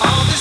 All 0.00 0.24
see. 0.30 0.37